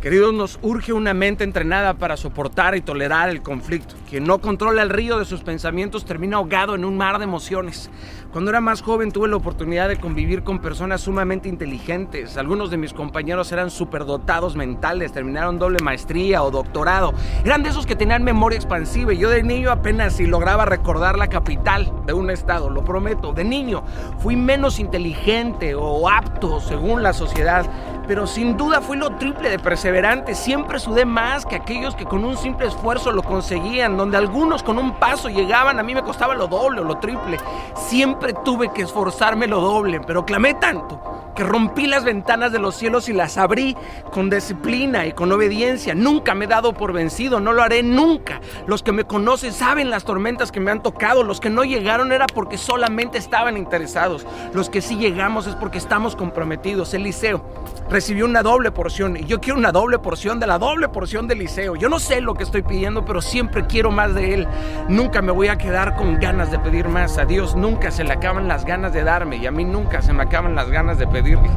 [0.00, 3.96] Queridos, nos urge una mente entrenada para soportar y tolerar el conflicto.
[4.08, 7.90] Quien no controla el río de sus pensamientos termina ahogado en un mar de emociones.
[8.32, 12.38] Cuando era más joven tuve la oportunidad de convivir con personas sumamente inteligentes.
[12.38, 17.12] Algunos de mis compañeros eran superdotados mentales, terminaron doble maestría o doctorado.
[17.44, 21.18] Eran de esos que tenían memoria expansiva y yo de niño apenas si lograba recordar
[21.18, 23.34] la capital de un estado, lo prometo.
[23.34, 23.84] De niño
[24.20, 27.66] fui menos inteligente o apto según la sociedad,
[28.10, 30.34] pero sin duda fui lo triple de perseverante.
[30.34, 34.80] Siempre sudé más que aquellos que con un simple esfuerzo lo conseguían, donde algunos con
[34.80, 37.38] un paso llegaban, a mí me costaba lo doble o lo triple.
[37.76, 41.00] Siempre Siempre tuve que esforzarme lo doble, pero clamé tanto
[41.36, 43.76] que rompí las ventanas de los cielos y las abrí
[44.10, 45.94] con disciplina y con obediencia.
[45.94, 48.40] Nunca me he dado por vencido, no lo haré nunca.
[48.66, 51.22] Los que me conocen saben las tormentas que me han tocado.
[51.22, 54.26] Los que no llegaron era porque solamente estaban interesados.
[54.52, 56.92] Los que sí llegamos es porque estamos comprometidos.
[56.94, 57.44] Eliseo
[57.90, 61.34] recibió una doble porción y yo quiero una doble porción de la doble porción de
[61.34, 61.74] Eliseo.
[61.74, 64.48] Yo no sé lo que estoy pidiendo, pero siempre quiero más de él.
[64.88, 67.18] Nunca me voy a quedar con ganas de pedir más.
[67.18, 70.12] A Dios nunca se le acaban las ganas de darme y a mí nunca se
[70.12, 71.50] me acaban las ganas de pedirle.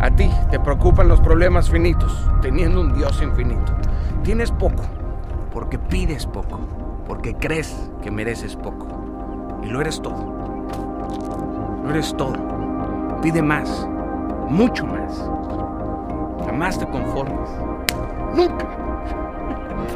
[0.00, 3.76] A ti te preocupan los problemas finitos, teniendo un Dios infinito.
[4.22, 4.84] Tienes poco,
[5.52, 6.60] porque pides poco,
[7.06, 8.86] porque crees que mereces poco.
[9.62, 10.32] Y lo eres todo.
[11.84, 13.20] Lo eres todo.
[13.20, 13.86] Pide más,
[14.48, 15.30] mucho más.
[16.44, 17.50] Jamás te conformes.
[18.34, 18.66] Nunca.